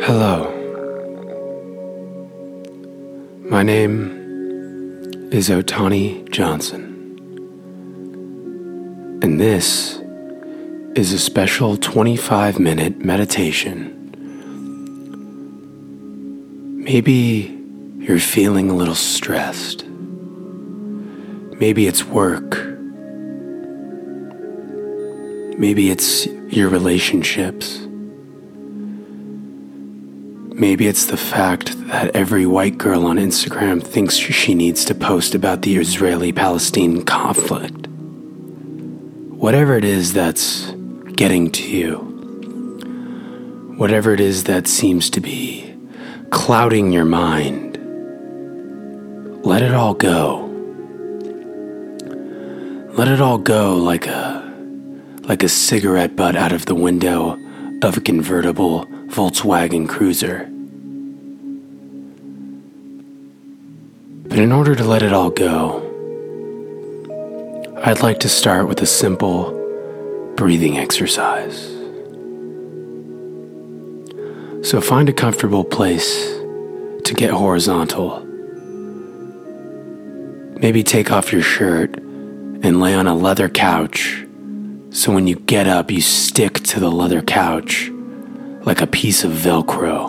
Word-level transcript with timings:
Hello. 0.00 0.44
My 3.50 3.64
name 3.64 5.28
is 5.32 5.48
Otani 5.48 6.30
Johnson. 6.30 6.84
And 9.22 9.40
this 9.40 10.00
is 10.94 11.12
a 11.12 11.18
special 11.18 11.76
25 11.76 12.60
minute 12.60 13.04
meditation. 13.04 13.92
Maybe 16.84 17.58
you're 17.98 18.20
feeling 18.20 18.70
a 18.70 18.74
little 18.74 18.94
stressed. 18.94 19.84
Maybe 19.84 21.88
it's 21.88 22.04
work. 22.04 22.56
Maybe 25.58 25.90
it's 25.90 26.26
your 26.26 26.68
relationships. 26.68 27.87
Maybe 30.58 30.88
it's 30.88 31.06
the 31.06 31.16
fact 31.16 31.70
that 31.86 32.16
every 32.16 32.44
white 32.44 32.78
girl 32.78 33.06
on 33.06 33.16
Instagram 33.16 33.80
thinks 33.80 34.16
she 34.16 34.54
needs 34.54 34.84
to 34.86 34.94
post 34.94 35.36
about 35.36 35.62
the 35.62 35.76
Israeli 35.76 36.32
Palestine 36.32 37.04
conflict. 37.04 37.86
Whatever 37.86 39.76
it 39.76 39.84
is 39.84 40.12
that's 40.12 40.72
getting 41.14 41.52
to 41.52 41.62
you, 41.62 41.98
whatever 43.76 44.12
it 44.12 44.18
is 44.18 44.44
that 44.44 44.66
seems 44.66 45.10
to 45.10 45.20
be 45.20 45.72
clouding 46.30 46.90
your 46.90 47.04
mind, 47.04 47.78
let 49.46 49.62
it 49.62 49.74
all 49.74 49.94
go. 49.94 50.44
Let 52.94 53.06
it 53.06 53.20
all 53.20 53.38
go 53.38 53.76
like 53.76 54.08
a 54.08 54.44
like 55.20 55.44
a 55.44 55.48
cigarette 55.48 56.16
butt 56.16 56.34
out 56.34 56.50
of 56.50 56.66
the 56.66 56.74
window 56.74 57.38
of 57.82 57.96
a 57.96 58.00
convertible 58.00 58.86
Volkswagen 59.06 59.88
Cruiser. 59.88 60.44
But 64.28 64.38
in 64.40 64.50
order 64.50 64.74
to 64.74 64.84
let 64.84 65.02
it 65.02 65.12
all 65.12 65.30
go, 65.30 65.84
I'd 67.84 68.02
like 68.02 68.18
to 68.20 68.28
start 68.28 68.68
with 68.68 68.82
a 68.82 68.86
simple 68.86 69.52
breathing 70.36 70.76
exercise. 70.78 71.66
So 74.68 74.80
find 74.80 75.08
a 75.08 75.12
comfortable 75.12 75.64
place 75.64 76.36
to 77.04 77.14
get 77.16 77.30
horizontal. 77.30 78.24
Maybe 80.60 80.82
take 80.82 81.12
off 81.12 81.32
your 81.32 81.42
shirt 81.42 81.96
and 81.96 82.80
lay 82.80 82.94
on 82.94 83.06
a 83.06 83.14
leather 83.14 83.48
couch 83.48 84.27
so 84.98 85.12
when 85.12 85.28
you 85.28 85.36
get 85.36 85.68
up, 85.68 85.92
you 85.92 86.00
stick 86.00 86.54
to 86.54 86.80
the 86.80 86.90
leather 86.90 87.22
couch 87.22 87.88
like 88.62 88.80
a 88.80 88.86
piece 88.88 89.22
of 89.22 89.30
Velcro. 89.30 90.06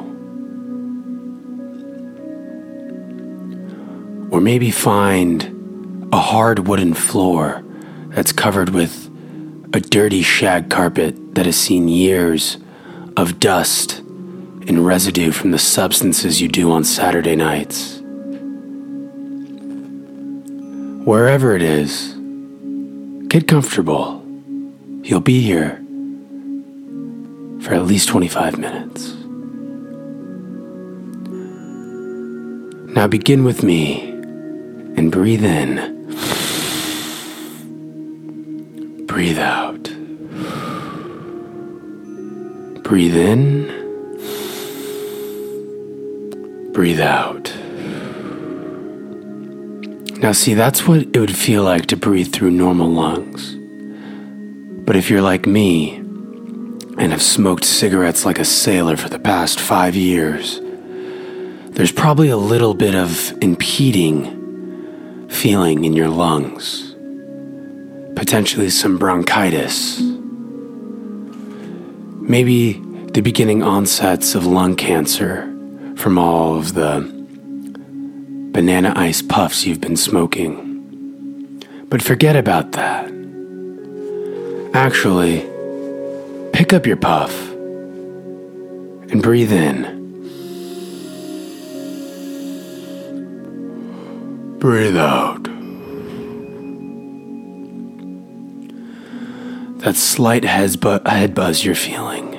Or 4.32 4.42
maybe 4.42 4.72
find 4.72 6.10
a 6.12 6.17
hard 6.17 6.67
wooden 6.67 6.95
floor 6.95 7.64
that's 8.08 8.32
covered 8.32 8.70
with 8.70 9.06
a 9.76 9.80
dirty 9.80 10.23
shag 10.23 10.72
carpet 10.72 11.36
that 11.36 11.45
has 11.45 11.56
seen 11.56 11.88
years 11.88 12.58
of 13.16 13.40
dust 13.40 14.00
and 14.00 14.84
residue 14.84 15.32
from 15.32 15.52
the 15.52 15.60
substances 15.60 16.42
you 16.42 16.48
do 16.48 16.72
on 16.72 16.84
Saturday 16.84 17.36
nights. 17.36 18.02
Wherever 21.06 21.56
it 21.56 21.62
is, 21.62 22.16
get 23.28 23.48
comfortable. 23.48 24.19
You'll 25.03 25.22
be 25.22 25.42
here 25.42 25.75
for 27.61 27.73
at 27.73 27.86
least 27.86 28.09
25 28.09 28.58
minutes. 28.58 29.16
Now 32.95 33.08
begin 33.08 33.43
with 33.43 33.64
me 33.64 34.10
and 34.98 35.11
breathe 35.11 35.43
in. 35.43 35.76
Breathe 39.05 39.39
out. 39.39 39.83
Breathe 42.83 43.16
in. 43.16 43.67
Breathe 46.73 47.02
out. 47.02 47.54
Now, 50.21 50.31
see, 50.33 50.54
that's 50.54 50.87
what 50.87 51.02
it 51.02 51.17
would 51.17 51.36
feel 51.36 51.64
like 51.64 51.86
to 51.87 51.95
breathe 51.95 52.33
through 52.33 52.52
normal 52.52 52.89
lungs. 52.89 53.58
But 54.89 54.95
if 54.95 55.11
you're 55.11 55.22
like 55.22 55.45
me 55.45 55.98
and 55.98 57.11
have 57.11 57.22
smoked 57.22 57.64
cigarettes 57.64 58.26
like 58.26 58.39
a 58.39 58.44
sailor 58.44 58.98
for 58.98 59.08
the 59.08 59.20
past 59.20 59.60
five 59.60 59.95
years, 59.95 60.60
there's 61.76 61.92
probably 61.92 62.30
a 62.30 62.38
little 62.38 62.73
bit 62.73 62.95
of 62.95 63.32
impeding 63.39 65.28
feeling 65.30 65.86
in 65.86 65.94
your 65.94 66.10
lungs, 66.10 66.95
potentially 68.16 68.72
some 68.72 68.98
bronchitis, 68.98 69.99
maybe 72.22 72.73
the 73.14 73.22
beginning 73.22 73.61
onsets 73.61 74.33
of 74.33 74.48
lung 74.48 74.76
cancer 74.76 75.44
from 75.98 76.17
all 76.17 76.58
of 76.58 76.73
the 76.73 77.02
banana 78.54 78.94
ice 78.95 79.22
puffs 79.22 79.67
you've 79.67 79.82
been 79.82 79.98
smoking. 79.98 81.64
But 81.89 82.02
forget 82.02 82.36
about 82.36 82.72
that. 82.72 83.18
Actually, 84.73 85.41
pick 86.53 86.73
up 86.73 86.85
your 86.85 86.95
puff 86.95 87.49
and 89.11 89.23
breathe 89.23 89.52
in. 89.52 89.97
Breathe 94.59 94.97
out. 94.97 95.43
That 99.80 99.95
slight 99.95 100.43
head, 100.43 100.80
bu- 100.80 100.99
head 101.05 101.33
buzz 101.33 101.65
you're 101.65 101.73
feeling 101.73 102.36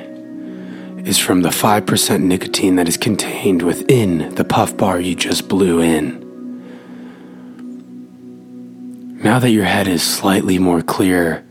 is 1.05 1.19
from 1.19 1.43
the 1.43 1.49
5% 1.49 2.21
nicotine 2.21 2.77
that 2.77 2.87
is 2.87 2.97
contained 2.97 3.63
within 3.63 4.33
the 4.37 4.45
puff 4.45 4.77
bar 4.77 5.01
you 5.01 5.17
just 5.17 5.49
blew 5.49 5.81
in. 5.81 6.21
Now 9.21 9.41
that 9.41 9.51
your 9.51 9.65
head 9.65 9.89
is 9.89 10.03
slightly 10.03 10.59
more 10.59 10.83
clear 10.83 11.45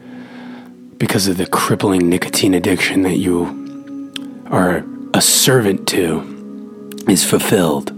because 1.00 1.28
of 1.30 1.38
the 1.38 1.48
crippling 1.48 2.10
nicotine 2.10 2.54
addiction 2.54 3.04
that 3.04 3.16
you 3.16 4.12
are 4.48 4.84
a 5.14 5.22
servant 5.22 5.88
to 5.88 6.92
is 7.08 7.24
fulfilled, 7.24 7.94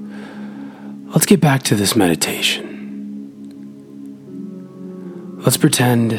let's 1.07 1.25
get 1.25 1.41
back 1.41 1.63
to 1.63 1.75
this 1.75 1.95
meditation. 1.95 2.67
Let's 5.44 5.57
pretend 5.57 6.11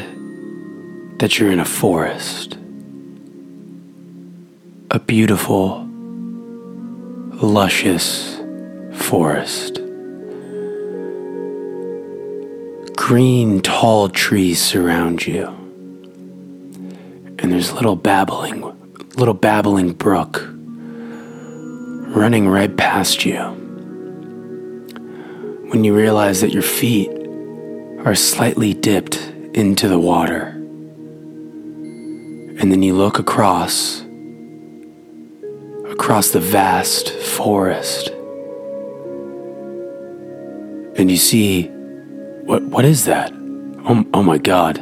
that 1.19 1.39
you're 1.39 1.51
in 1.51 1.61
a 1.61 1.65
forest, 1.65 2.57
a 4.91 4.99
beautiful, 4.99 5.87
luscious 7.41 8.41
forest. 8.91 9.79
Green, 12.97 13.61
tall 13.61 14.09
trees 14.09 14.61
surround 14.61 15.25
you 15.25 15.62
and 17.43 17.51
there's 17.51 17.73
little 17.73 17.97
babbling, 17.97 18.61
little 19.17 19.33
babbling 19.33 19.91
brook 19.91 20.41
running 22.15 22.47
right 22.47 22.75
past 22.77 23.25
you. 23.25 23.37
When 25.69 25.83
you 25.83 25.93
realize 25.93 26.39
that 26.39 26.53
your 26.53 26.63
feet 26.63 27.09
are 28.05 28.15
slightly 28.15 28.73
dipped 28.73 29.17
into 29.53 29.89
the 29.89 29.99
water, 29.99 30.45
and 32.59 32.71
then 32.71 32.81
you 32.81 32.93
look 32.93 33.19
across, 33.19 34.01
across 35.91 36.29
the 36.29 36.39
vast 36.39 37.11
forest, 37.11 38.07
and 40.95 41.11
you 41.11 41.17
see 41.17 41.67
what 42.45 42.63
what 42.63 42.85
is 42.85 43.03
that? 43.05 43.33
Oh, 43.85 44.05
oh 44.13 44.23
my 44.23 44.37
god. 44.37 44.77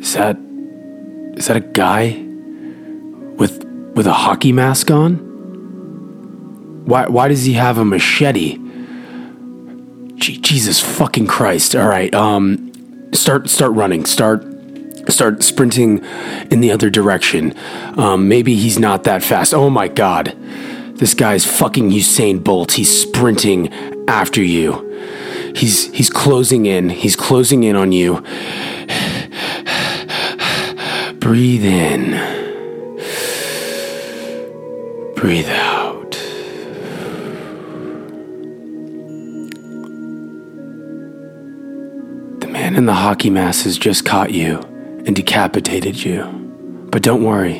Is 0.00 0.14
that 0.14 0.36
is 1.36 1.46
that 1.46 1.56
a 1.56 1.60
guy 1.60 2.10
with 3.36 3.64
with 3.94 4.06
a 4.06 4.12
hockey 4.12 4.52
mask 4.52 4.90
on? 4.90 5.14
Why 6.86 7.06
why 7.06 7.28
does 7.28 7.44
he 7.44 7.54
have 7.54 7.78
a 7.78 7.84
machete? 7.84 8.58
Jesus 10.16 10.80
fucking 10.80 11.26
Christ. 11.26 11.74
All 11.74 11.88
right. 11.88 12.14
Um 12.14 12.70
start 13.12 13.48
start 13.48 13.72
running. 13.72 14.04
Start 14.04 14.44
start 15.08 15.42
sprinting 15.42 16.04
in 16.50 16.60
the 16.60 16.70
other 16.70 16.90
direction. 16.90 17.54
Um, 17.98 18.28
maybe 18.28 18.54
he's 18.54 18.78
not 18.78 19.04
that 19.04 19.22
fast. 19.22 19.54
Oh 19.54 19.70
my 19.70 19.88
god. 19.88 20.36
This 20.96 21.14
guy's 21.14 21.46
fucking 21.46 21.90
Usain 21.90 22.44
Bolt. 22.44 22.72
He's 22.72 22.90
sprinting 22.90 23.72
after 24.06 24.42
you. 24.42 24.86
He's 25.54 25.92
he's 25.92 26.10
closing 26.10 26.66
in. 26.66 26.90
He's 26.90 27.16
closing 27.16 27.64
in 27.64 27.74
on 27.74 27.92
you. 27.92 28.22
Breathe 31.20 31.66
in. 31.66 32.12
Breathe 35.14 35.50
out. 35.50 36.12
The 42.40 42.48
man 42.48 42.74
in 42.74 42.86
the 42.86 42.94
hockey 42.94 43.28
mask 43.28 43.64
has 43.64 43.76
just 43.76 44.06
caught 44.06 44.30
you 44.32 44.60
and 45.04 45.14
decapitated 45.14 46.02
you. 46.02 46.24
But 46.90 47.02
don't 47.02 47.22
worry. 47.22 47.58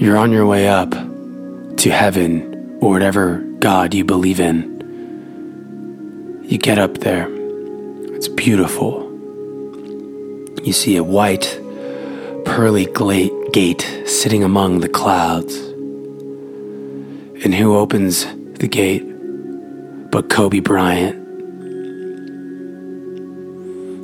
You're 0.00 0.16
on 0.16 0.30
your 0.30 0.46
way 0.46 0.68
up 0.68 0.92
to 0.92 1.90
heaven 1.90 2.78
or 2.80 2.90
whatever 2.90 3.38
God 3.58 3.94
you 3.94 4.04
believe 4.04 4.38
in. 4.38 4.78
You 6.44 6.56
get 6.56 6.78
up 6.78 6.98
there. 6.98 7.26
It's 8.14 8.28
beautiful. 8.28 9.07
You 10.68 10.74
see 10.74 10.98
a 10.98 11.02
white, 11.02 11.58
pearly 12.44 12.84
gate 13.52 13.80
sitting 14.04 14.44
among 14.44 14.80
the 14.80 14.88
clouds. 14.90 15.56
And 17.42 17.54
who 17.54 17.74
opens 17.74 18.26
the 18.58 18.68
gate 18.68 19.02
but 20.10 20.28
Kobe 20.28 20.60
Bryant? 20.60 21.16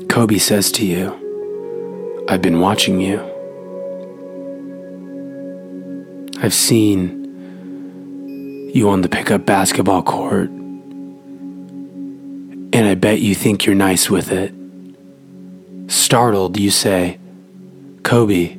Kobe 0.08 0.38
says 0.38 0.72
to 0.72 0.86
you, 0.86 2.24
I've 2.30 2.40
been 2.40 2.60
watching 2.60 2.98
you. 2.98 3.20
I've 6.38 6.54
seen 6.54 8.70
you 8.74 8.88
on 8.88 9.02
the 9.02 9.10
pickup 9.10 9.44
basketball 9.44 10.02
court, 10.02 10.48
and 12.72 12.74
I 12.74 12.94
bet 12.94 13.20
you 13.20 13.34
think 13.34 13.66
you're 13.66 13.74
nice 13.74 14.08
with 14.08 14.32
it. 14.32 14.63
Startled, 15.86 16.58
you 16.58 16.70
say, 16.70 17.18
Kobe, 18.02 18.56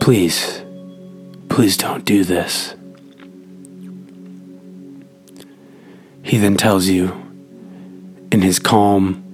please, 0.00 0.62
please 1.48 1.76
don't 1.76 2.04
do 2.04 2.24
this. 2.24 2.74
He 6.22 6.36
then 6.36 6.56
tells 6.56 6.88
you, 6.88 7.08
in 8.30 8.42
his 8.42 8.58
calm 8.58 9.24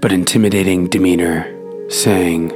but 0.00 0.12
intimidating 0.12 0.86
demeanor, 0.86 1.44
saying, 1.90 2.48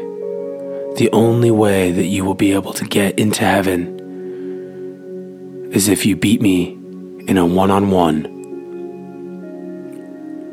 The 0.97 1.11
only 1.13 1.51
way 1.51 1.91
that 1.91 2.07
you 2.07 2.25
will 2.25 2.35
be 2.35 2.53
able 2.53 2.73
to 2.75 2.85
get 2.85 3.19
into 3.19 3.45
heaven 3.45 3.99
is 5.73 5.89
if 5.89 6.07
you 6.07 6.15
beat 6.15 6.41
me 6.41 6.79
in 7.27 7.39
a 7.39 7.47
one 7.47 7.71
on 7.71 7.91
one 7.91 8.23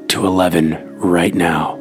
to 0.07 0.25
11 0.25 0.97
right 0.99 1.35
now. 1.35 1.78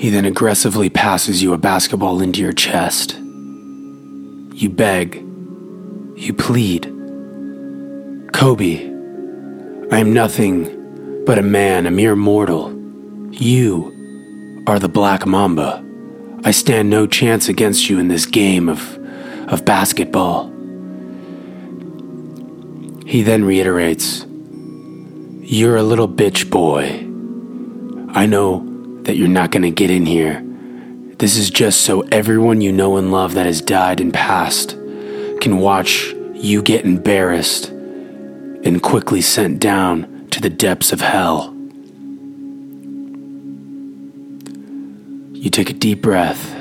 He 0.00 0.08
then 0.08 0.24
aggressively 0.24 0.88
passes 0.88 1.42
you 1.42 1.52
a 1.52 1.58
basketball 1.58 2.22
into 2.22 2.40
your 2.40 2.54
chest. 2.54 3.18
You 3.18 4.70
beg, 4.70 5.16
you 6.16 6.32
plead. 6.32 6.84
Kobe, 8.32 8.86
I 9.92 9.98
am 9.98 10.14
nothing 10.14 11.24
but 11.26 11.38
a 11.38 11.42
man, 11.42 11.86
a 11.86 11.90
mere 11.90 12.16
mortal. 12.16 12.72
You 13.30 14.64
are 14.66 14.78
the 14.78 14.88
Black 14.88 15.26
Mamba. 15.26 15.84
I 16.44 16.52
stand 16.52 16.88
no 16.88 17.06
chance 17.06 17.50
against 17.50 17.90
you 17.90 17.98
in 17.98 18.08
this 18.08 18.24
game 18.24 18.70
of, 18.70 18.96
of 19.52 19.66
basketball. 19.66 20.46
He 23.04 23.22
then 23.22 23.44
reiterates, 23.44 24.24
You're 25.42 25.76
a 25.76 25.82
little 25.82 26.08
bitch 26.08 26.48
boy. 26.48 27.06
I 28.18 28.24
know 28.24 28.69
that 29.10 29.16
you're 29.16 29.26
not 29.26 29.50
going 29.50 29.64
to 29.64 29.72
get 29.72 29.90
in 29.90 30.06
here. 30.06 30.40
This 31.18 31.36
is 31.36 31.50
just 31.50 31.80
so 31.80 32.02
everyone 32.12 32.60
you 32.60 32.70
know 32.70 32.96
and 32.96 33.10
love 33.10 33.34
that 33.34 33.44
has 33.44 33.60
died 33.60 34.00
and 34.00 34.14
passed 34.14 34.70
can 35.40 35.58
watch 35.58 36.14
you 36.32 36.62
get 36.62 36.84
embarrassed 36.84 37.70
and 37.70 38.80
quickly 38.80 39.20
sent 39.20 39.58
down 39.58 40.28
to 40.30 40.40
the 40.40 40.48
depths 40.48 40.92
of 40.92 41.00
hell. 41.00 41.52
You 45.34 45.50
take 45.50 45.70
a 45.70 45.72
deep 45.72 46.02
breath. 46.02 46.54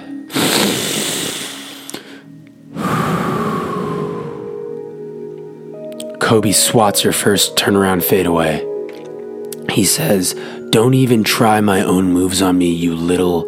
Kobe 6.19 6.51
swats 6.51 7.03
your 7.03 7.13
first 7.13 7.55
turnaround 7.55 8.03
fadeaway. 8.03 8.65
He 9.71 9.85
says, 9.85 10.33
Don't 10.69 10.93
even 10.93 11.23
try 11.23 11.61
my 11.61 11.81
own 11.81 12.11
moves 12.11 12.41
on 12.41 12.57
me, 12.57 12.71
you 12.71 12.95
little 12.95 13.43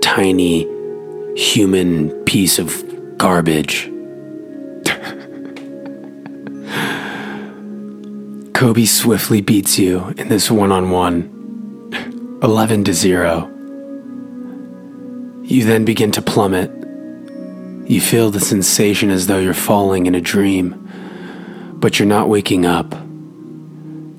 tiny 0.00 0.66
human 1.36 2.10
piece 2.24 2.58
of 2.58 2.84
garbage. 3.18 3.90
Kobe 8.54 8.84
swiftly 8.84 9.40
beats 9.40 9.78
you 9.78 10.08
in 10.16 10.28
this 10.28 10.50
one 10.50 10.72
on 10.72 10.90
one, 10.90 12.40
11 12.42 12.84
to 12.84 12.94
0. 12.94 13.50
You 15.44 15.64
then 15.64 15.84
begin 15.84 16.10
to 16.12 16.22
plummet. 16.22 16.70
You 17.88 18.00
feel 18.00 18.30
the 18.30 18.40
sensation 18.40 19.10
as 19.10 19.26
though 19.26 19.38
you're 19.38 19.54
falling 19.54 20.06
in 20.06 20.14
a 20.14 20.20
dream 20.20 20.82
but 21.78 21.98
you're 21.98 22.08
not 22.08 22.28
waking 22.28 22.66
up. 22.66 22.94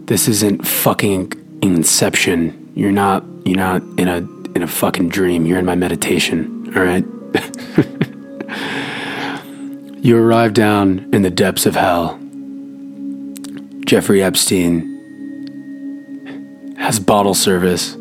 This 0.06 0.28
isn't 0.28 0.66
fucking 0.66 1.34
inception. 1.76 2.72
You're 2.76 2.92
not 2.92 3.24
you're 3.46 3.58
not 3.58 3.82
in 3.98 4.08
a 4.08 4.18
in 4.56 4.64
a 4.64 4.68
fucking 4.68 5.10
dream. 5.10 5.46
You're 5.46 5.60
in 5.60 5.66
my 5.66 5.76
meditation, 5.76 6.74
all 6.76 6.84
right? 6.84 7.06
you 10.04 10.18
arrive 10.18 10.54
down 10.54 11.10
in 11.14 11.22
the 11.22 11.30
depths 11.30 11.66
of 11.66 11.76
hell. 11.76 12.20
Jeffrey 13.86 14.24
Epstein 14.24 14.96
has 16.78 17.00
bottle 17.00 17.34
service 17.34 17.96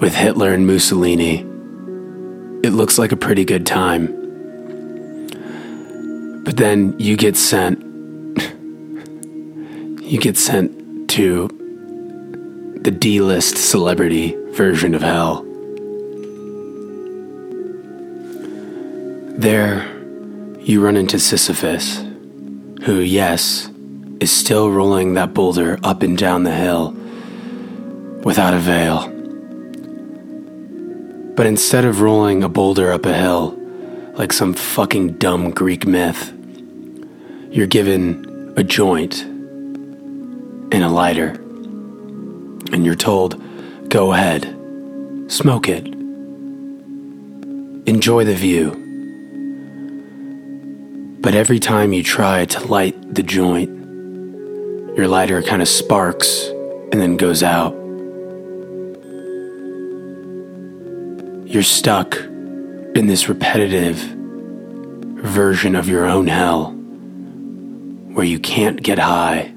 with 0.00 0.14
Hitler 0.14 0.52
and 0.52 0.66
Mussolini. 0.66 1.40
It 2.62 2.70
looks 2.70 2.98
like 2.98 3.12
a 3.12 3.16
pretty 3.16 3.44
good 3.44 3.66
time. 3.66 4.18
But 6.44 6.56
then 6.56 6.98
you 6.98 7.16
get 7.16 7.36
sent 7.36 7.78
you 10.02 10.20
get 10.20 10.36
sent 10.36 11.08
to 11.10 11.48
the 12.84 12.90
D-list 12.90 13.56
celebrity 13.56 14.36
version 14.52 14.94
of 14.94 15.02
hell. 15.02 15.44
There 19.38 19.88
you 20.60 20.84
run 20.84 20.96
into 20.96 21.18
Sisyphus, 21.18 21.98
who, 22.84 23.00
yes, 23.00 23.70
is 24.20 24.30
still 24.30 24.70
rolling 24.70 25.14
that 25.14 25.34
boulder 25.34 25.78
up 25.82 26.02
and 26.02 26.16
down 26.16 26.44
the 26.44 26.54
hill 26.54 26.92
without 28.24 28.54
avail. 28.54 29.08
But 31.34 31.46
instead 31.46 31.84
of 31.84 32.00
rolling 32.00 32.44
a 32.44 32.48
boulder 32.48 32.92
up 32.92 33.06
a 33.06 33.14
hill, 33.14 33.58
like 34.14 34.32
some 34.32 34.52
fucking 34.54 35.14
dumb 35.14 35.50
Greek 35.50 35.86
myth. 35.86 36.32
You're 37.50 37.66
given 37.66 38.52
a 38.56 38.62
joint 38.62 39.22
and 39.22 40.84
a 40.84 40.88
lighter, 40.88 41.41
and 42.72 42.84
you're 42.84 42.94
told, 42.94 43.40
go 43.88 44.12
ahead, 44.12 44.44
smoke 45.28 45.68
it, 45.68 45.86
enjoy 47.86 48.24
the 48.24 48.34
view. 48.34 48.78
But 51.20 51.34
every 51.34 51.60
time 51.60 51.92
you 51.92 52.02
try 52.02 52.46
to 52.46 52.66
light 52.66 53.14
the 53.14 53.22
joint, 53.22 53.68
your 54.96 55.06
lighter 55.08 55.42
kind 55.42 55.62
of 55.62 55.68
sparks 55.68 56.48
and 56.48 56.94
then 56.94 57.16
goes 57.16 57.42
out. 57.42 57.74
You're 61.46 61.62
stuck 61.62 62.16
in 62.16 63.06
this 63.06 63.28
repetitive 63.28 63.96
version 63.96 65.76
of 65.76 65.88
your 65.88 66.06
own 66.06 66.26
hell 66.26 66.72
where 68.14 68.26
you 68.26 68.38
can't 68.38 68.82
get 68.82 68.98
high 68.98 69.52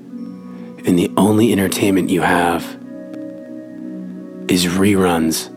and 0.86 1.00
the 1.00 1.12
only 1.17 1.51
entertainment 1.51 2.10
you 2.10 2.22
have 2.22 2.77
is 4.47 4.65
reruns 4.65 5.49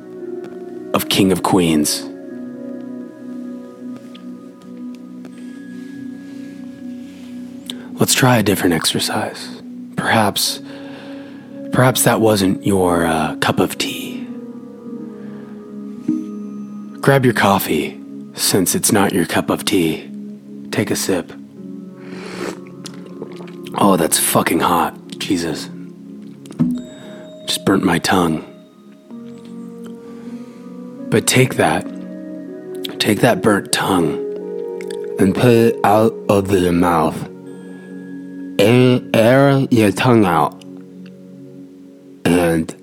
of 0.94 1.08
King 1.08 1.32
of 1.32 1.42
Queens. 1.42 2.04
Let's 8.00 8.14
try 8.14 8.38
a 8.38 8.42
different 8.42 8.74
exercise. 8.74 9.60
Perhaps, 9.96 10.62
perhaps 11.72 12.04
that 12.04 12.20
wasn't 12.20 12.64
your 12.64 13.04
uh, 13.04 13.36
cup 13.36 13.58
of 13.58 13.76
tea. 13.76 14.24
Grab 17.00 17.24
your 17.24 17.34
coffee, 17.34 18.00
since 18.34 18.74
it's 18.74 18.92
not 18.92 19.12
your 19.12 19.26
cup 19.26 19.50
of 19.50 19.64
tea. 19.64 20.08
Take 20.70 20.90
a 20.90 20.96
sip. 20.96 21.32
Oh, 23.74 23.96
that's 23.98 24.18
fucking 24.18 24.60
hot. 24.60 24.96
Jesus. 25.18 25.68
Just 27.46 27.64
burnt 27.64 27.84
my 27.84 27.98
tongue. 27.98 28.47
But 31.10 31.26
take 31.26 31.54
that. 31.56 31.84
take 32.98 33.20
that 33.20 33.42
burnt 33.42 33.72
tongue 33.72 34.14
and 35.18 35.34
put 35.34 35.46
it 35.46 35.76
out 35.84 36.12
of 36.28 36.50
your 36.50 36.72
mouth. 36.72 37.16
Air, 38.60 39.00
air 39.14 39.58
your 39.70 39.92
tongue 39.92 40.24
out. 40.24 40.52
And, 42.24 42.74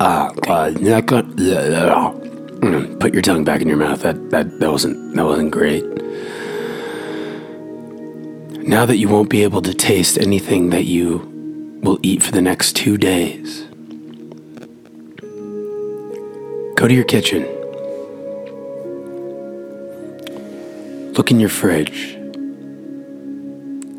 oh 0.00 0.30
god, 0.42 0.80
not 0.80 1.06
gonna, 1.06 1.22
mm, 1.28 3.00
put 3.00 3.12
your 3.14 3.22
tongue 3.22 3.44
back 3.44 3.60
in 3.62 3.68
your 3.68 3.76
mouth. 3.76 4.02
That, 4.02 4.30
that, 4.30 4.60
that 4.60 4.70
wasn't, 4.70 5.14
that 5.16 5.24
wasn't 5.24 5.50
great. 5.50 5.84
Now 8.66 8.84
that 8.84 8.98
you 8.98 9.08
won't 9.08 9.30
be 9.30 9.42
able 9.42 9.62
to 9.62 9.72
taste 9.72 10.18
anything 10.18 10.70
that 10.70 10.84
you 10.84 11.18
will 11.82 11.98
eat 12.02 12.22
for 12.22 12.32
the 12.32 12.42
next 12.42 12.74
two 12.76 12.98
days, 12.98 13.66
go 16.80 16.88
to 16.88 16.94
your 16.94 17.04
kitchen. 17.04 17.42
Look 21.12 21.30
in 21.30 21.38
your 21.38 21.50
fridge. 21.50 22.16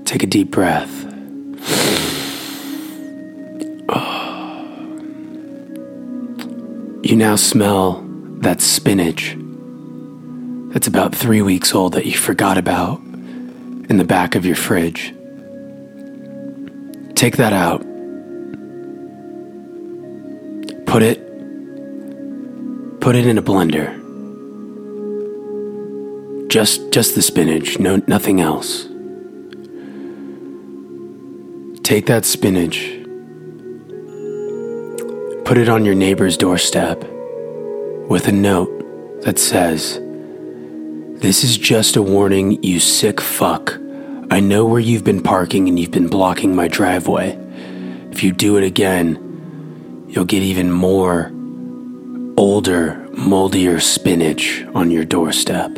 Take 0.06 0.24
a 0.24 0.26
deep 0.26 0.50
breath. 0.50 0.90
You 7.04 7.16
now 7.16 7.36
smell 7.36 8.04
that 8.40 8.62
spinach 8.62 9.38
that's 10.74 10.88
about 10.88 11.14
three 11.14 11.44
weeks 11.44 11.76
old 11.76 11.94
that 11.94 12.08
you 12.08 12.18
forgot 12.18 12.58
about 12.58 13.00
in 13.90 13.98
the 13.98 14.06
back 14.06 14.34
of 14.34 14.44
your 14.44 14.56
fridge. 14.56 15.14
Take 17.14 17.38
that 17.38 17.54
out. 17.54 17.82
Put 20.88 21.04
it 21.04 21.31
put 23.02 23.16
it 23.16 23.26
in 23.26 23.40
a 23.40 23.42
blender. 23.42 23.98
Just 26.48 26.92
just 26.92 27.16
the 27.16 27.22
spinach, 27.24 27.80
no 27.80 28.00
nothing 28.08 28.40
else. 28.42 28.88
Take 31.84 32.06
that 32.06 32.26
spinach. 32.26 32.78
Put 35.46 35.58
it 35.58 35.68
on 35.68 35.84
your 35.84 35.96
neighbor's 35.96 36.38
doorstep 36.38 37.04
with 38.08 38.28
a 38.28 38.32
note 38.32 39.24
that 39.24 39.40
says, 39.40 40.00
This 41.20 41.44
is 41.44 41.58
just 41.58 41.96
a 41.96 42.04
warning, 42.04 42.62
you 42.64 42.80
sick 42.80 43.20
fuck. 43.20 43.78
I 44.30 44.40
know 44.40 44.66
where 44.66 44.80
you've 44.80 45.04
been 45.04 45.24
parking 45.24 45.68
and 45.68 45.80
you've 45.80 45.92
been 45.92 46.08
blocking 46.08 46.56
my 46.56 46.68
driveway. 46.68 47.32
If 48.12 48.22
you 48.22 48.32
do 48.32 48.58
it 48.58 48.64
again, 48.64 50.06
you'll 50.08 50.26
get 50.26 50.44
even 50.44 50.72
more 50.72 51.32
older, 52.62 52.96
moldier 53.14 53.80
spinach 53.80 54.64
on 54.76 54.92
your 54.92 55.04
doorstep. 55.04 55.74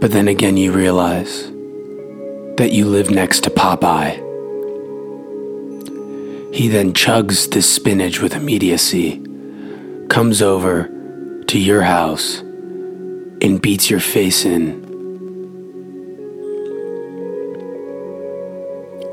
But 0.00 0.10
then 0.10 0.26
again, 0.26 0.56
you 0.56 0.72
realize 0.72 1.44
that 2.56 2.70
you 2.72 2.86
live 2.86 3.12
next 3.12 3.44
to 3.44 3.50
Popeye. 3.50 4.16
He 6.52 6.66
then 6.66 6.94
chugs 6.94 7.48
the 7.48 7.62
spinach 7.62 8.20
with 8.20 8.34
immediacy, 8.34 9.24
comes 10.08 10.42
over 10.42 10.90
to 11.46 11.60
your 11.60 11.82
house, 11.82 12.40
and 12.40 13.62
beats 13.62 13.88
your 13.88 14.00
face 14.00 14.44
in. 14.44 14.80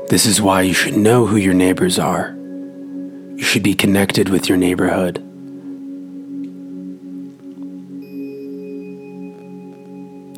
This 0.08 0.26
is 0.26 0.42
why 0.42 0.62
you 0.62 0.74
should 0.74 0.96
know 0.96 1.26
who 1.26 1.36
your 1.36 1.54
neighbors 1.54 2.00
are. 2.00 2.37
You 3.38 3.44
should 3.44 3.62
be 3.62 3.74
connected 3.74 4.30
with 4.30 4.48
your 4.48 4.58
neighborhood. 4.58 5.24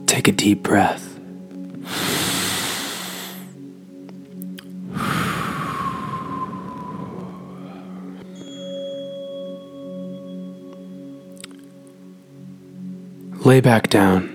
Take 0.07 0.29
a 0.29 0.33
deep 0.33 0.63
breath. 0.63 1.07
Lay 13.47 13.63
back 13.63 13.89
down. 13.89 14.29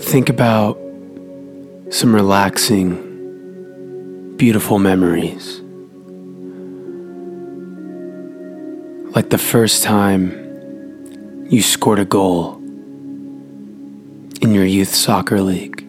Think 0.00 0.28
about 0.28 0.83
some 1.94 2.12
relaxing, 2.12 2.96
beautiful 4.36 4.80
memories. 4.80 5.60
Like 9.14 9.30
the 9.30 9.38
first 9.38 9.84
time 9.84 11.46
you 11.48 11.62
scored 11.62 12.00
a 12.00 12.04
goal 12.04 12.56
in 14.42 14.52
your 14.52 14.64
youth 14.64 14.92
soccer 14.92 15.40
league. 15.40 15.82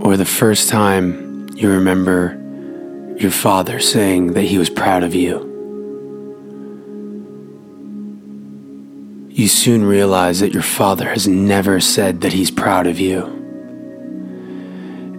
Or 0.00 0.16
the 0.16 0.24
first 0.24 0.68
time 0.68 1.48
you 1.56 1.70
remember 1.70 2.36
your 3.18 3.32
father 3.32 3.80
saying 3.80 4.34
that 4.34 4.42
he 4.42 4.58
was 4.58 4.70
proud 4.70 5.02
of 5.02 5.12
you. 5.12 5.49
You 9.40 9.48
soon 9.48 9.86
realize 9.86 10.40
that 10.40 10.52
your 10.52 10.62
father 10.62 11.08
has 11.08 11.26
never 11.26 11.80
said 11.80 12.20
that 12.20 12.34
he's 12.34 12.50
proud 12.50 12.86
of 12.86 13.00
you. 13.00 13.22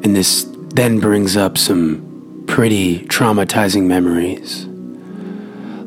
And 0.04 0.16
this 0.16 0.46
then 0.75 1.00
brings 1.00 1.36
up 1.36 1.58
some 1.58 2.44
pretty 2.46 3.00
traumatizing 3.08 3.86
memories. 3.86 4.68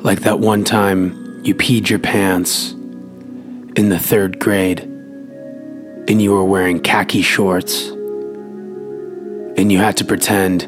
Like 0.02 0.22
that 0.22 0.40
one 0.40 0.64
time 0.64 1.44
you 1.44 1.54
peed 1.54 1.88
your 1.88 2.00
pants 2.00 2.72
in 2.72 3.90
the 3.90 4.00
third 4.00 4.40
grade 4.40 4.80
and 4.80 6.20
you 6.20 6.32
were 6.32 6.44
wearing 6.44 6.80
khaki 6.80 7.22
shorts 7.22 7.86
and 7.86 9.70
you 9.70 9.78
had 9.78 9.96
to 9.98 10.04
pretend 10.04 10.62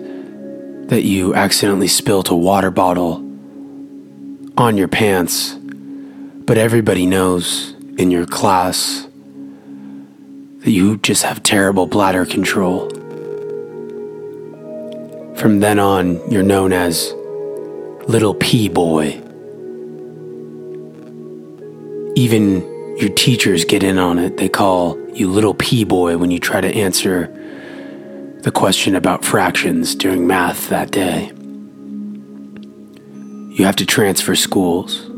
that 0.89 1.03
you 1.03 1.35
accidentally 1.35 1.89
spilt 1.89 2.31
a 2.31 2.37
water 2.37 2.71
bottle 2.71 3.17
on 4.57 4.77
your 4.77 4.87
pants, 4.87 5.56
but 6.47 6.57
everybody 6.57 7.07
knows 7.07 7.75
in 7.99 8.13
your 8.13 8.25
class 8.25 9.09
that 10.61 10.71
you 10.71 10.97
just 10.99 11.25
have 11.25 11.43
terrible 11.43 11.87
bladder 11.87 12.25
control. 12.25 12.89
From 15.37 15.59
then 15.59 15.81
on, 15.81 16.31
you're 16.31 16.45
known 16.45 16.73
as 16.73 17.13
Little 18.07 18.35
P 18.35 18.69
Boy. 18.69 19.21
Even 22.15 22.63
your 22.97 23.11
teachers 23.11 23.65
get 23.65 23.83
in 23.83 23.99
on 23.99 24.19
it. 24.19 24.37
They 24.37 24.49
call 24.49 24.97
you 25.11 25.29
Little 25.29 25.55
P 25.55 25.85
Boy 25.85 26.17
when 26.17 26.31
you 26.31 26.39
try 26.39 26.61
to 26.61 26.69
answer 26.69 27.27
the 28.43 28.53
question 28.53 28.95
about 28.95 29.25
fractions 29.25 29.97
during 29.97 30.27
math 30.27 30.69
that 30.69 30.93
day. 30.93 31.33
You 33.51 33.65
have 33.65 33.77
to 33.77 33.87
transfer 33.87 34.37
schools. 34.37 35.11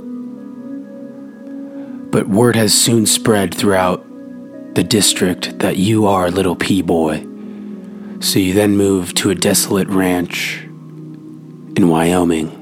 But 2.10 2.28
word 2.28 2.56
has 2.56 2.72
soon 2.72 3.06
spread 3.06 3.54
throughout 3.54 4.04
the 4.74 4.84
district 4.84 5.58
that 5.58 5.76
you 5.76 6.06
are 6.06 6.30
little 6.30 6.56
P 6.56 6.82
boy. 6.82 7.26
So 8.20 8.38
you 8.38 8.54
then 8.54 8.76
move 8.76 9.14
to 9.14 9.30
a 9.30 9.34
desolate 9.34 9.88
ranch 9.88 10.62
in 11.76 11.88
Wyoming. 11.88 12.54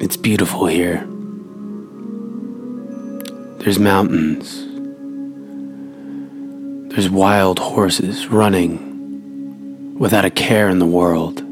It's 0.00 0.16
beautiful 0.16 0.66
here. 0.66 1.06
There's 3.58 3.78
mountains. 3.78 4.66
There's 6.94 7.10
wild 7.10 7.58
horses 7.58 8.26
running 8.28 9.98
without 9.98 10.24
a 10.24 10.30
care 10.30 10.68
in 10.68 10.78
the 10.78 10.86
world. 10.86 11.44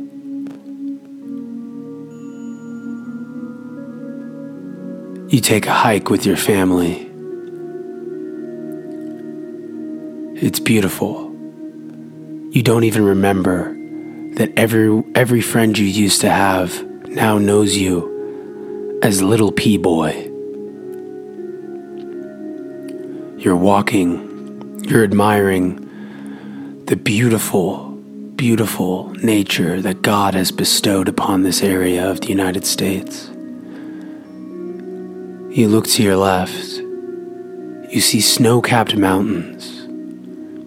You 5.29 5.41
take 5.41 5.67
a 5.67 5.73
hike 5.73 6.09
with 6.09 6.25
your 6.25 6.39
family. 6.39 7.05
It's 10.43 10.59
beautiful. 10.59 11.31
You 12.51 12.63
don't 12.63 12.85
even 12.85 13.05
remember 13.05 13.75
that 14.37 14.51
every 14.57 15.03
every 15.15 15.43
friend 15.43 15.77
you 15.77 15.85
used 15.85 16.23
to 16.23 16.31
have 16.31 16.83
now 17.09 17.37
knows 17.37 17.77
you 17.77 18.99
as 19.03 19.23
little 19.23 19.53
P 19.53 19.77
boy. 19.77 20.13
You're 23.39 23.57
walking 23.57 24.29
you're 24.89 25.05
admiring 25.05 25.85
the 26.87 26.97
beautiful, 26.97 27.91
beautiful 28.37 29.11
nature 29.23 29.83
that 29.83 30.01
God 30.01 30.33
has 30.33 30.51
bestowed 30.51 31.07
upon 31.07 31.43
this 31.43 31.63
area 31.63 32.11
of 32.11 32.23
the 32.23 32.29
United 32.29 32.65
States. 32.65 33.29
You 35.51 35.67
look 35.69 35.87
to 35.89 36.03
your 36.03 36.17
left, 36.17 36.77
you 37.91 38.01
see 38.01 38.21
snow 38.21 38.61
capped 38.61 38.95
mountains. 38.97 39.75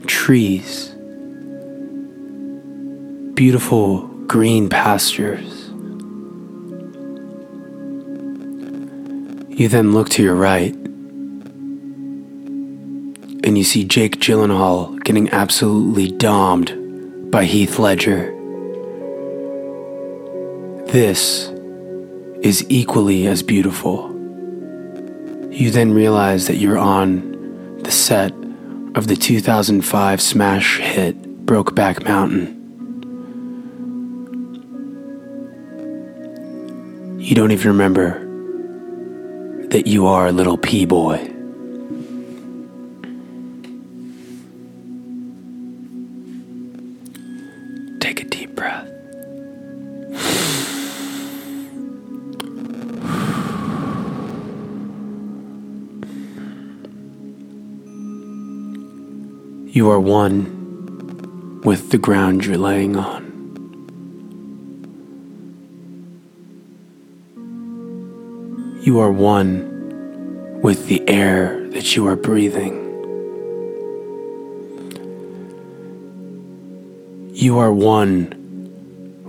trees, 0.08 0.90
beautiful 3.36 4.08
green 4.28 4.70
pastures. 4.70 5.70
You 9.58 9.68
then 9.68 9.94
look 9.94 10.10
to 10.10 10.24
your 10.24 10.36
right 10.36 10.74
and 13.44 13.58
you 13.58 13.64
see 13.64 13.84
Jake 13.84 14.18
Gyllenhaal 14.18 15.02
getting 15.04 15.30
absolutely 15.30 16.12
domed 16.12 17.32
by 17.32 17.46
Heath 17.46 17.78
Ledger. 17.80 18.32
This 20.88 21.50
is 22.42 22.66
equally 22.70 23.28
as 23.28 23.44
beautiful. 23.44 24.11
You 25.62 25.70
then 25.70 25.94
realize 25.94 26.48
that 26.48 26.56
you're 26.56 26.80
on 26.80 27.78
the 27.84 27.92
set 27.92 28.32
of 28.96 29.06
the 29.06 29.16
2005 29.16 30.20
smash 30.20 30.80
hit 30.80 31.46
Brokeback 31.46 32.04
Mountain. 32.04 32.58
You 37.20 37.36
don't 37.36 37.52
even 37.52 37.68
remember 37.68 38.26
that 39.68 39.86
you 39.86 40.08
are 40.08 40.26
a 40.26 40.32
little 40.32 40.58
pea 40.58 40.86
boy. 40.86 41.31
Are 59.92 60.00
one 60.00 61.62
with 61.64 61.92
the 61.92 61.98
ground 61.98 62.46
you're 62.46 62.58
laying 62.58 62.96
on. 62.96 63.30
You 68.82 69.00
are 69.00 69.12
one 69.12 70.60
with 70.64 70.88
the 70.88 71.08
air 71.08 71.68
that 71.70 71.96
you 71.96 72.08
are 72.08 72.16
breathing. 72.16 72.80
You 77.36 77.60
are 77.60 77.72
one 77.72 78.38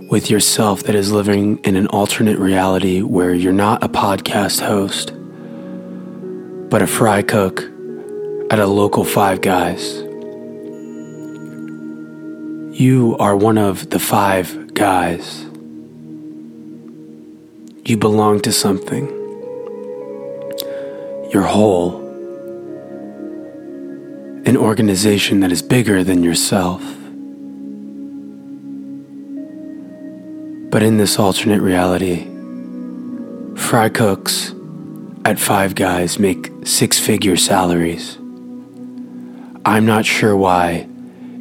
with 0.09 0.29
yourself 0.29 0.83
that 0.83 0.95
is 0.95 1.11
living 1.11 1.57
in 1.59 1.75
an 1.75 1.87
alternate 1.87 2.39
reality 2.39 3.01
where 3.01 3.33
you're 3.33 3.53
not 3.53 3.83
a 3.83 3.89
podcast 3.89 4.61
host, 4.61 5.13
but 6.69 6.81
a 6.81 6.87
fry 6.87 7.21
cook 7.21 7.63
at 8.49 8.59
a 8.59 8.67
local 8.67 9.03
Five 9.03 9.41
Guys. 9.41 10.12
You 12.73 13.15
are 13.19 13.35
one 13.35 13.59
of 13.59 13.91
the 13.91 13.99
five 13.99 14.73
guys. 14.73 15.43
You 17.85 17.97
belong 17.97 18.39
to 18.39 18.51
something. 18.51 19.09
You're 21.31 21.43
whole. 21.43 21.99
An 24.47 24.57
organization 24.57 25.41
that 25.41 25.51
is 25.51 25.61
bigger 25.61 26.03
than 26.03 26.23
yourself. 26.23 26.81
But 30.71 30.81
in 30.81 30.97
this 30.97 31.19
alternate 31.19 31.61
reality, 31.61 32.27
fry 33.55 33.89
cooks 33.89 34.55
at 35.25 35.37
Five 35.37 35.75
Guys 35.75 36.17
make 36.17 36.49
six 36.63 36.97
figure 36.97 37.37
salaries. 37.37 38.17
I'm 39.63 39.85
not 39.85 40.07
sure 40.07 40.35
why 40.35 40.87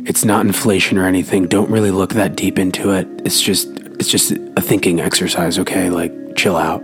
it's 0.05 0.25
not 0.25 0.45
inflation 0.45 0.99
or 0.99 1.07
anything. 1.07 1.47
Don't 1.47 1.71
really 1.71 1.91
look 1.91 2.15
that 2.15 2.37
deep 2.37 2.59
into 2.59 2.91
it. 2.91 3.07
It's 3.25 3.41
just 3.41 3.69
it's 4.01 4.09
just 4.09 4.33
a 4.33 4.61
thinking 4.61 5.01
exercise, 5.01 5.59
okay? 5.61 5.91
Like 5.91 6.13
chill 6.37 6.57
out. 6.57 6.83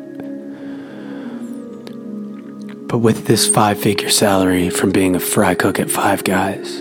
But 2.89 2.99
with 2.99 3.27
this 3.27 3.47
five-figure 3.47 4.09
salary 4.09 4.71
from 4.71 4.93
being 4.93 5.15
a 5.15 5.21
fry 5.21 5.55
cook 5.55 5.79
at 5.79 5.91
Five 5.91 6.25
Guys, 6.25 6.81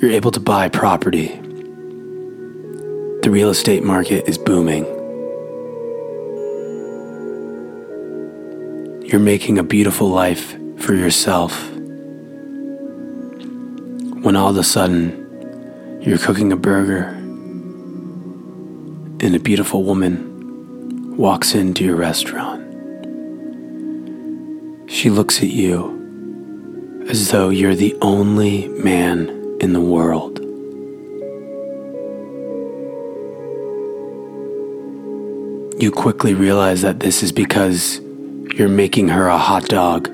you're 0.00 0.12
able 0.12 0.30
to 0.30 0.40
buy 0.40 0.70
property. 0.70 1.28
The 3.22 3.28
real 3.30 3.50
estate 3.50 3.82
market 3.82 4.26
is 4.26 4.38
booming. 4.38 4.84
You're 9.06 9.20
making 9.20 9.58
a 9.58 9.64
beautiful 9.64 10.08
life 10.08 10.56
for 10.78 10.94
yourself 10.94 11.69
when 14.22 14.36
all 14.36 14.50
of 14.50 14.56
a 14.56 14.64
sudden 14.64 15.98
you're 16.02 16.18
cooking 16.18 16.52
a 16.52 16.56
burger 16.56 17.04
and 19.22 19.34
a 19.34 19.38
beautiful 19.38 19.84
woman 19.84 21.16
walks 21.16 21.54
into 21.54 21.84
your 21.84 21.96
restaurant. 21.96 22.60
She 24.90 25.10
looks 25.10 25.38
at 25.38 25.48
you 25.48 27.04
as 27.08 27.30
though 27.30 27.48
you're 27.50 27.74
the 27.74 27.96
only 28.02 28.68
man 28.68 29.28
in 29.60 29.72
the 29.72 29.80
world. 29.80 30.38
You 35.82 35.90
quickly 35.90 36.34
realize 36.34 36.82
that 36.82 37.00
this 37.00 37.22
is 37.22 37.32
because 37.32 38.00
you're 38.54 38.68
making 38.68 39.08
her 39.08 39.28
a 39.28 39.38
hot 39.38 39.64
dog 39.68 40.08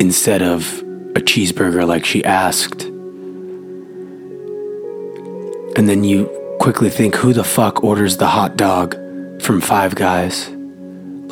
instead 0.00 0.42
of 0.42 0.80
a 1.16 1.20
cheeseburger 1.20 1.86
like 1.86 2.04
she 2.04 2.24
asked. 2.24 2.89
And 5.80 5.88
then 5.88 6.04
you 6.04 6.26
quickly 6.60 6.90
think, 6.90 7.14
who 7.14 7.32
the 7.32 7.42
fuck 7.42 7.82
orders 7.82 8.18
the 8.18 8.26
hot 8.26 8.58
dog 8.58 8.94
from 9.40 9.62
Five 9.62 9.94
Guys? 9.94 10.50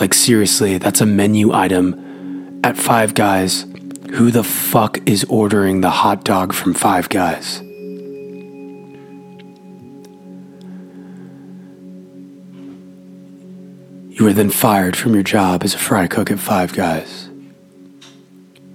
Like, 0.00 0.14
seriously, 0.14 0.78
that's 0.78 1.02
a 1.02 1.06
menu 1.06 1.52
item 1.52 2.58
at 2.64 2.78
Five 2.78 3.12
Guys. 3.12 3.66
Who 4.12 4.30
the 4.30 4.42
fuck 4.42 5.06
is 5.06 5.24
ordering 5.24 5.82
the 5.82 5.90
hot 5.90 6.24
dog 6.24 6.54
from 6.54 6.72
Five 6.72 7.10
Guys? 7.10 7.60
You 14.18 14.26
are 14.28 14.32
then 14.32 14.48
fired 14.48 14.96
from 14.96 15.12
your 15.12 15.22
job 15.22 15.62
as 15.62 15.74
a 15.74 15.78
fry 15.78 16.06
cook 16.06 16.30
at 16.30 16.38
Five 16.38 16.72
Guys. 16.72 17.28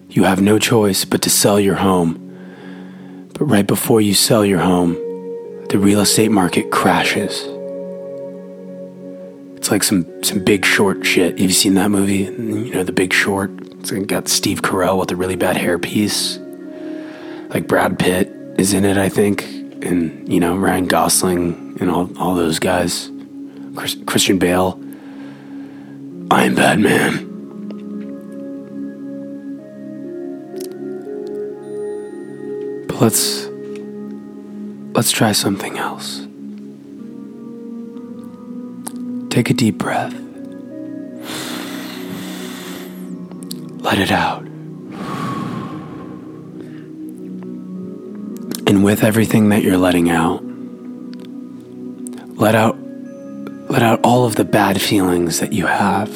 You 0.08 0.26
have 0.26 0.40
no 0.40 0.60
choice 0.60 1.04
but 1.04 1.24
to 1.24 1.32
sell 1.32 1.60
your 1.60 1.78
home. 1.78 2.20
But 3.34 3.46
right 3.46 3.66
before 3.66 4.02
you 4.02 4.14
sell 4.14 4.46
your 4.46 4.60
home, 4.60 4.96
the 5.70 5.80
real 5.80 6.02
estate 6.02 6.32
market 6.32 6.72
crashes. 6.72 7.46
It's 9.58 9.72
like 9.72 9.84
some, 9.84 10.24
some 10.24 10.44
big 10.44 10.66
short 10.66 11.06
shit. 11.06 11.40
Have 11.40 11.50
you 11.50 11.54
seen 11.54 11.76
that 11.76 11.90
movie? 11.90 12.24
You 12.26 12.74
know, 12.74 12.84
The 12.84 12.92
Big 12.92 13.14
Short? 13.14 13.50
It's 13.80 13.92
got 13.92 14.28
Steve 14.28 14.62
Carell 14.62 15.00
with 15.00 15.12
a 15.12 15.16
really 15.16 15.38
bad 15.38 15.56
hairpiece. 15.56 16.38
Like 17.54 17.68
Brad 17.68 17.98
Pitt 17.98 18.28
is 18.58 18.74
in 18.74 18.84
it, 18.84 18.98
I 18.98 19.08
think. 19.08 19.44
And, 19.84 20.32
you 20.32 20.40
know, 20.40 20.58
Ryan 20.58 20.88
Gosling 20.88 21.78
and 21.80 21.90
all, 21.90 22.10
all 22.18 22.36
those 22.36 22.60
guys. 22.60 23.10
Chris, 23.76 23.96
Christian 24.06 24.38
Bale. 24.38 24.80
I'm 26.30 26.56
Batman. 26.56 27.30
But 32.88 33.02
let's 33.02 33.53
let's 34.96 35.12
try 35.12 35.32
something 35.32 35.78
else. 35.78 36.28
Take 39.30 39.50
a 39.50 39.54
deep 39.54 39.78
breath. 39.78 40.14
Let 43.82 43.98
it 43.98 44.12
out. 44.12 44.44
And 48.66 48.84
with 48.84 49.04
everything 49.04 49.50
that 49.50 49.64
you're 49.64 49.78
letting 49.78 50.10
out, 50.10 50.44
let 52.40 52.56
out 52.56 52.78
let 53.70 53.82
out 53.82 54.00
all 54.04 54.26
of 54.26 54.36
the 54.36 54.44
bad 54.44 54.80
feelings 54.80 55.40
that 55.40 55.52
you 55.52 55.66
have, 55.66 56.10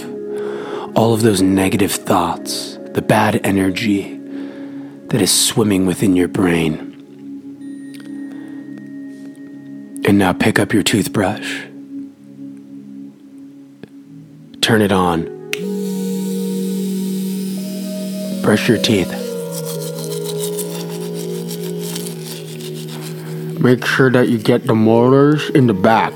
all 0.96 1.14
of 1.14 1.24
those 1.24 1.42
negative 1.42 1.92
thoughts, 1.92 2.78
the 2.92 3.02
bad 3.02 3.42
energy 3.44 4.16
that 5.08 5.22
is 5.22 5.32
swimming 5.32 5.88
within 5.88 6.16
your 6.16 6.28
brain. 6.28 6.87
And 10.08 10.18
now 10.18 10.32
pick 10.32 10.58
up 10.58 10.72
your 10.72 10.84
toothbrush. 10.84 11.66
Turn 14.62 14.82
it 14.82 14.94
on. 14.94 15.26
Brush 18.42 18.70
your 18.70 18.78
teeth. 18.78 19.12
Make 23.60 23.86
sure 23.86 24.10
that 24.10 24.30
you 24.30 24.38
get 24.38 24.66
the 24.66 24.74
molars 24.74 25.50
in 25.50 25.68
the 25.68 25.74
back. 25.74 26.14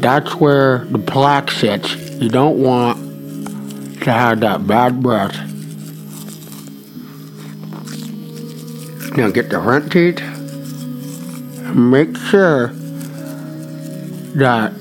That's 0.00 0.34
where 0.34 0.78
the 0.86 0.98
plaque 0.98 1.52
sits. 1.52 1.94
You 2.20 2.28
don't 2.28 2.60
want 2.60 2.98
to 4.02 4.10
have 4.10 4.40
that 4.40 4.66
bad 4.66 5.00
breath. 5.00 5.36
Now 9.16 9.30
get 9.30 9.50
the 9.50 9.60
front 9.62 9.92
teeth 9.92 10.29
Make 11.74 12.16
sure 12.16 12.68
that 14.34 14.72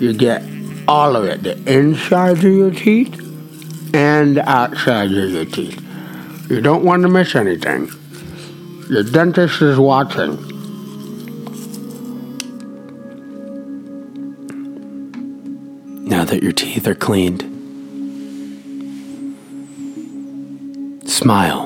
you 0.00 0.12
get 0.12 0.42
all 0.86 1.16
of 1.16 1.24
it 1.24 1.42
the 1.42 1.56
inside 1.66 2.38
of 2.38 2.42
your 2.44 2.70
teeth 2.70 3.14
and 3.94 4.36
the 4.36 4.48
outside 4.48 5.10
of 5.10 5.30
your 5.30 5.44
teeth. 5.46 5.82
You 6.50 6.60
don't 6.60 6.84
want 6.84 7.02
to 7.02 7.08
miss 7.08 7.34
anything. 7.34 7.90
Your 8.90 9.02
dentist 9.02 9.62
is 9.62 9.78
watching. 9.78 10.36
Now 16.04 16.24
that 16.24 16.42
your 16.42 16.52
teeth 16.52 16.86
are 16.86 16.94
cleaned, 16.94 17.42
smile. 21.08 21.65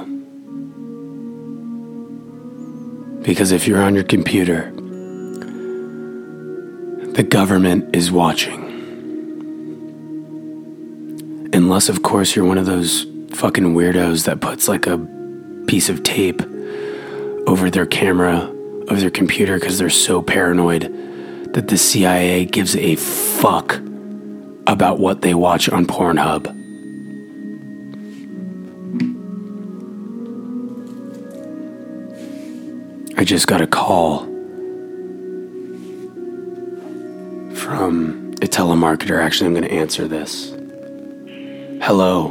Because 3.22 3.52
if 3.52 3.66
you're 3.66 3.82
on 3.82 3.94
your 3.94 4.04
computer, 4.04 4.70
the 7.12 7.22
government 7.22 7.94
is 7.94 8.10
watching. 8.10 8.68
Unless, 11.52 11.88
of 11.88 12.02
course, 12.02 12.34
you're 12.34 12.44
one 12.44 12.58
of 12.58 12.66
those 12.66 13.06
fucking 13.32 13.74
weirdos 13.74 14.24
that 14.24 14.40
puts 14.40 14.68
like 14.68 14.86
a 14.86 14.98
piece 15.66 15.88
of 15.88 16.02
tape 16.02 16.40
over 17.46 17.70
their 17.70 17.86
camera, 17.86 18.52
of 18.88 19.00
their 19.00 19.10
computer, 19.10 19.58
because 19.58 19.78
they're 19.78 19.90
so 19.90 20.22
paranoid 20.22 20.82
that 21.52 21.68
the 21.68 21.76
CIA 21.76 22.44
gives 22.44 22.76
a 22.76 22.96
fuck 22.96 23.76
about 24.66 24.98
what 24.98 25.22
they 25.22 25.34
watch 25.34 25.68
on 25.68 25.84
Pornhub. 25.86 26.56
I 33.20 33.24
just 33.24 33.46
got 33.46 33.60
a 33.60 33.66
call 33.66 34.20
from 37.54 38.30
a 38.40 38.46
telemarketer. 38.46 39.22
Actually, 39.22 39.48
I'm 39.48 39.52
going 39.52 39.68
to 39.68 39.70
answer 39.70 40.08
this. 40.08 40.52
Hello. 41.82 42.28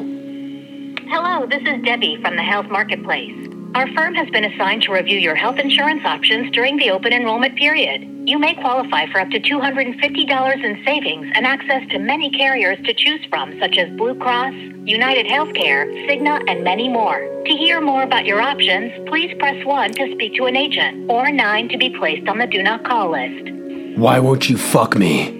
Hello, 1.07 1.45
this 1.45 1.61
is 1.61 1.83
Debbie 1.83 2.17
from 2.23 2.37
the 2.37 2.41
Health 2.41 2.65
Marketplace. 2.71 3.35
Our 3.75 3.87
firm 3.93 4.15
has 4.15 4.31
been 4.31 4.45
assigned 4.45 4.81
to 4.81 4.91
review 4.91 5.19
your 5.19 5.35
health 5.35 5.59
insurance 5.59 6.03
options 6.05 6.49
during 6.53 6.77
the 6.77 6.89
open 6.89 7.13
enrollment 7.13 7.55
period. 7.55 8.18
You 8.29 8.37
may 8.37 8.53
qualify 8.53 9.07
for 9.07 9.21
up 9.21 9.31
to 9.31 9.39
$250 9.39 10.63
in 10.63 10.83
savings 10.85 11.31
and 11.33 11.47
access 11.47 11.81
to 11.89 11.97
many 11.97 12.29
carriers 12.29 12.77
to 12.85 12.93
choose 12.93 13.25
from, 13.27 13.59
such 13.59 13.75
as 13.79 13.89
Blue 13.97 14.13
Cross, 14.13 14.53
United 14.85 15.25
Healthcare, 15.25 15.87
Cigna, 16.07 16.47
and 16.47 16.63
many 16.63 16.89
more. 16.89 17.21
To 17.43 17.51
hear 17.51 17.81
more 17.81 18.03
about 18.03 18.25
your 18.25 18.39
options, 18.39 18.91
please 19.09 19.35
press 19.39 19.65
1 19.65 19.93
to 19.93 20.11
speak 20.13 20.35
to 20.35 20.45
an 20.45 20.55
agent 20.55 21.09
or 21.09 21.31
9 21.31 21.69
to 21.69 21.77
be 21.79 21.89
placed 21.89 22.27
on 22.27 22.37
the 22.37 22.45
Do 22.45 22.61
Not 22.61 22.85
Call 22.85 23.09
list. 23.13 23.97
Why 23.97 24.19
won't 24.19 24.47
you 24.47 24.59
fuck 24.59 24.95
me? 24.95 25.31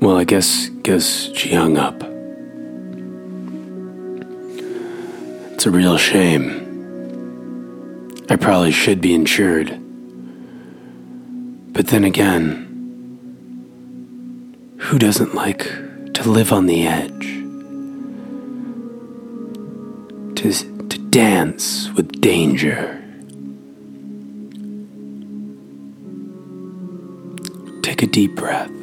Well, 0.00 0.16
I 0.16 0.24
guess 0.24 0.70
guess 0.82 1.30
she 1.36 1.54
hung 1.54 1.78
up. 1.78 2.02
It's 5.52 5.66
a 5.66 5.70
real 5.70 5.96
shame. 5.96 6.69
I 8.30 8.36
probably 8.36 8.70
should 8.70 9.00
be 9.00 9.12
insured. 9.12 9.70
But 11.72 11.88
then 11.88 12.04
again, 12.04 12.68
who 14.78 15.00
doesn't 15.00 15.34
like 15.34 15.64
to 16.14 16.28
live 16.28 16.52
on 16.52 16.66
the 16.66 16.86
edge? 16.86 17.26
To, 20.36 20.52
to 20.88 20.98
dance 21.10 21.90
with 21.90 22.20
danger. 22.20 23.02
Take 27.82 28.04
a 28.04 28.06
deep 28.06 28.36
breath. 28.36 28.79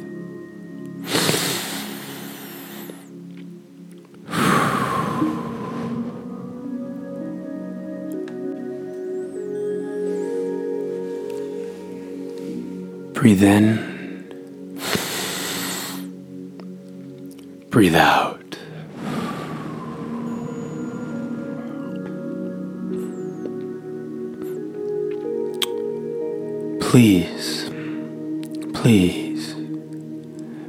Breathe 13.28 13.42
in. 13.42 14.78
Breathe 17.68 17.94
out. 17.94 18.40
Please, 26.80 27.68
please, 28.72 29.54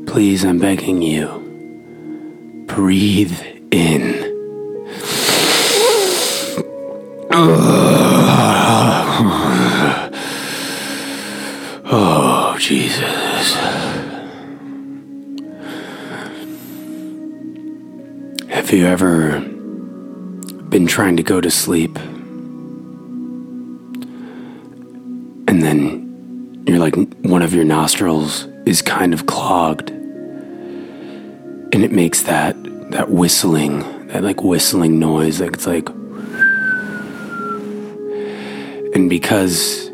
please, 0.06 0.43
I'm 0.43 0.60
begging 0.60 1.02
you. 1.02 2.65
Breathe 2.67 3.39
in. 3.72 4.19
Oh, 7.32 7.88
Have 18.69 18.77
you 18.77 18.86
ever 18.86 19.39
been 20.69 20.86
trying 20.86 21.17
to 21.17 21.23
go 21.23 21.41
to 21.41 21.49
sleep? 21.49 21.97
And 25.47 25.63
then 25.63 26.63
you're 26.67 26.77
like, 26.77 26.93
one 27.23 27.41
of 27.41 27.51
your 27.51 27.65
nostrils 27.65 28.45
is 28.67 28.84
kind 28.84 29.12
of 29.12 29.25
clogged. 29.25 29.89
And 29.89 31.84
it 31.84 31.91
makes 31.91 32.21
that, 32.21 32.55
that 32.91 33.10
whistling, 33.10 34.05
that 34.10 34.23
like 34.23 34.43
whistling 34.43 34.99
noise. 34.99 35.41
Like 35.41 35.53
it's 35.53 35.65
like, 35.65 35.89
and 38.93 39.10
because 39.10 39.89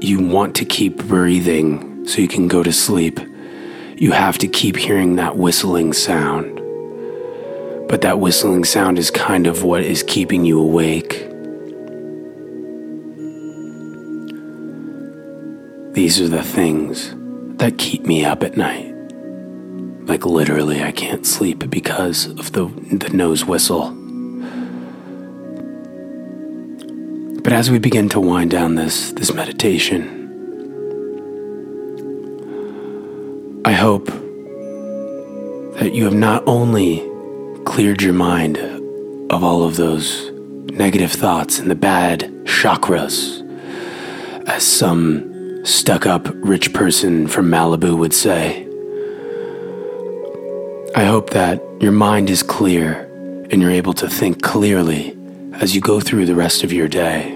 you 0.00 0.18
want 0.18 0.56
to 0.56 0.64
keep 0.64 0.96
breathing 0.96 2.04
so 2.08 2.20
you 2.20 2.26
can 2.26 2.48
go 2.48 2.64
to 2.64 2.72
sleep, 2.72 3.20
you 3.96 4.10
have 4.10 4.38
to 4.38 4.48
keep 4.48 4.76
hearing 4.76 5.14
that 5.14 5.36
whistling 5.36 5.92
sound. 5.92 6.61
But 7.92 8.00
that 8.00 8.20
whistling 8.20 8.64
sound 8.64 8.98
is 8.98 9.10
kind 9.10 9.46
of 9.46 9.64
what 9.64 9.82
is 9.82 10.02
keeping 10.02 10.46
you 10.46 10.58
awake. 10.58 11.28
These 15.92 16.18
are 16.18 16.28
the 16.28 16.42
things 16.42 17.14
that 17.58 17.76
keep 17.76 18.06
me 18.06 18.24
up 18.24 18.42
at 18.44 18.56
night. 18.56 18.94
Like 20.08 20.24
literally, 20.24 20.82
I 20.82 20.90
can't 20.90 21.26
sleep 21.26 21.68
because 21.68 22.24
of 22.24 22.52
the, 22.52 22.64
the 22.64 23.10
nose 23.10 23.44
whistle. 23.44 23.90
But 27.42 27.52
as 27.52 27.70
we 27.70 27.78
begin 27.78 28.08
to 28.08 28.20
wind 28.20 28.52
down 28.52 28.76
this, 28.76 29.12
this 29.12 29.34
meditation, 29.34 30.02
I 33.66 33.72
hope 33.72 34.06
that 35.78 35.92
you 35.92 36.04
have 36.04 36.14
not 36.14 36.42
only 36.46 37.11
cleared 37.72 38.02
your 38.02 38.12
mind 38.12 38.58
of 39.30 39.42
all 39.42 39.64
of 39.64 39.76
those 39.76 40.30
negative 40.72 41.10
thoughts 41.10 41.58
and 41.58 41.70
the 41.70 41.74
bad 41.74 42.20
chakras, 42.44 43.40
as 44.46 44.62
some 44.62 45.64
stuck 45.64 46.04
up 46.04 46.28
rich 46.34 46.74
person 46.74 47.26
from 47.26 47.50
Malibu 47.50 47.96
would 47.96 48.12
say. 48.12 48.68
I 50.94 51.04
hope 51.04 51.30
that 51.30 51.62
your 51.80 51.92
mind 51.92 52.28
is 52.28 52.42
clear 52.42 53.08
and 53.50 53.62
you're 53.62 53.70
able 53.70 53.94
to 53.94 54.06
think 54.06 54.42
clearly 54.42 55.16
as 55.54 55.74
you 55.74 55.80
go 55.80 55.98
through 55.98 56.26
the 56.26 56.34
rest 56.34 56.64
of 56.64 56.74
your 56.74 56.88
day 56.88 57.32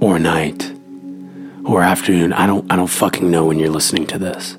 or 0.00 0.20
night 0.20 0.72
or 1.64 1.82
afternoon. 1.82 2.32
I 2.32 2.46
don't 2.46 2.70
I 2.70 2.76
don't 2.76 2.86
fucking 2.86 3.28
know 3.28 3.44
when 3.44 3.58
you're 3.58 3.70
listening 3.70 4.06
to 4.06 4.18
this. 4.18 4.56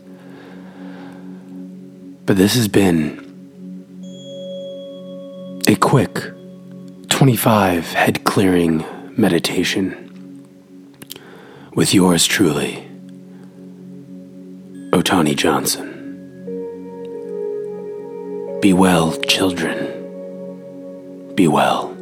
But 2.25 2.35
this 2.35 2.55
has 2.55 2.67
been 2.67 3.28
a 5.69 5.75
quick 5.75 6.23
25 7.09 7.93
head 7.93 8.23
clearing 8.23 8.83
meditation 9.15 9.93
with 11.75 11.93
yours 11.93 12.25
truly, 12.25 12.83
Otani 14.89 15.35
Johnson. 15.35 15.87
Be 18.61 18.73
well, 18.73 19.15
children. 19.21 21.35
Be 21.35 21.47
well. 21.47 21.98